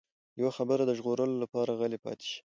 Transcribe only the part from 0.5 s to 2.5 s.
خبره د ژغورلو لپاره غلی پاتې شي.